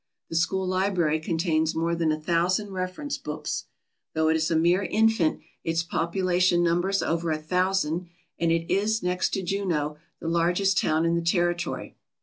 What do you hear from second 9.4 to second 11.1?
Juneau, the largest town